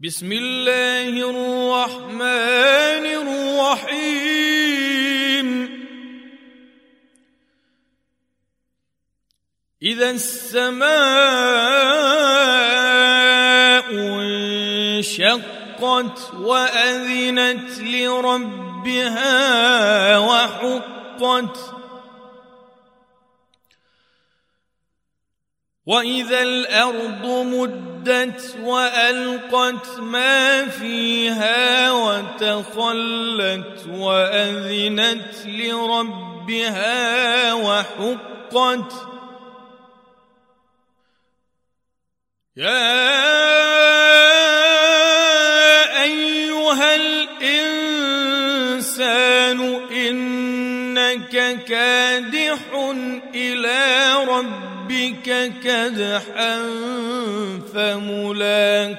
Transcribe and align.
بسم 0.00 0.28
الله 0.32 1.08
الرحمن 1.08 3.06
الرحيم. 3.80 4.68
إذا 9.82 10.10
السماء 10.10 10.86
انشقت 15.00 16.18
وأذنت 16.34 17.78
لربها 17.80 19.28
وحقت 20.18 21.56
واذا 25.86 26.42
الأرض 26.42 27.26
مدت 27.26 28.56
والقت 28.62 29.98
ما 29.98 30.66
فيها 30.68 31.92
وتخلت 31.92 33.86
واذنت 33.88 35.46
لربها 35.46 36.94
وحقت 37.52 38.92
يا 42.56 43.75
إنك 51.16 51.64
كادح 51.64 52.58
إلى 53.34 54.14
ربك 54.24 55.52
كدحا 55.64 56.58
فملاقيه. 57.74 58.96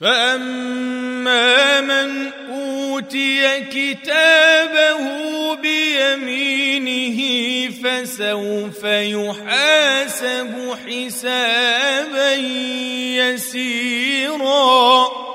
فأما 0.00 1.80
من 1.80 2.32
أوتي 2.50 3.60
كتابه 3.60 5.04
بيمينه 5.54 7.18
فسوف 7.70 8.84
يحاسب 8.84 10.76
حسابا 10.86 12.34
يسيرا. 13.16 15.25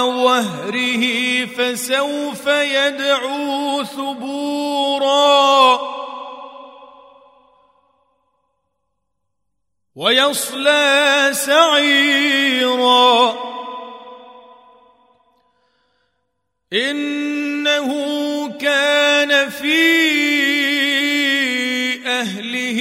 وهره 0.00 1.04
فسوف 1.46 2.46
يدعو 2.46 3.84
ثبورا. 3.84 4.55
ويصلى 9.96 11.30
سعيرا. 11.32 13.36
إنه 16.72 17.88
كان 18.58 19.50
في 19.50 20.06
أهله 22.06 22.80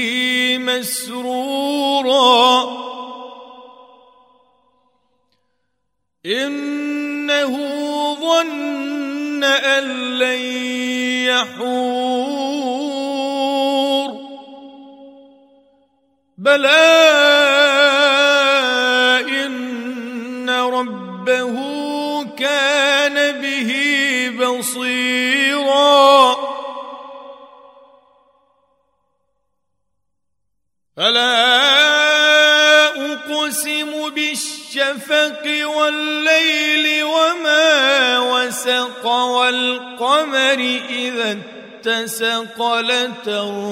مسرورا. 0.59 2.63
إنه 6.25 7.53
ظن 8.15 9.43
أن 9.43 9.83
لن 10.19 10.39
يحور. 11.29 12.54
بلى 16.45 16.69
إن 19.45 20.49
ربه 20.49 21.55
كان 22.37 23.41
به 23.41 23.71
بصيرا. 24.39 26.35
فلا 30.97 31.65
أقسم 33.11 34.09
بالشفق 34.09 35.43
والليل 35.77 37.03
وما 37.03 38.19
وسق 38.19 39.05
والقمر 39.05 40.59
إذا 40.89 41.37
اتسق 41.87 42.79
لتركبن 42.79 43.63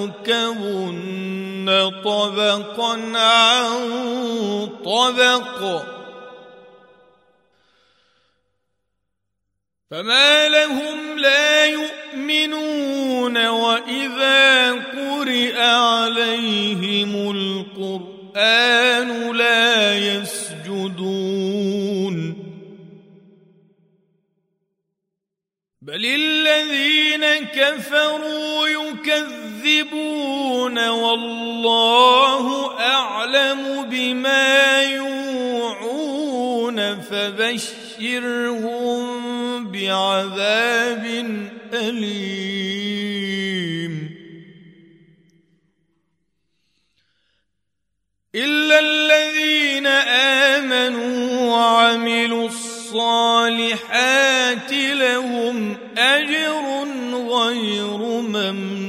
طبقا 2.03 3.17
عن 3.17 3.73
طبق. 4.85 5.81
فما 9.91 10.47
لهم 10.47 11.19
لا 11.19 11.65
يؤمنون 11.65 13.47
وإذا 13.47 14.71
قرئ 14.71 15.61
عليهم 15.61 17.31
القرآن 17.75 19.31
لا 19.35 19.97
يسجدون. 19.97 21.42
بل 25.87 26.05
الذين 26.05 27.25
كفروا 27.45 28.67
يكذبون 28.67 30.09
والله 30.89 32.71
اعلم 32.79 33.85
بما 33.89 34.83
يوعون 34.83 36.21
فبشرهم 37.01 38.63
بعذاب 39.71 41.05
اليم 41.73 43.32
أم 58.43 58.82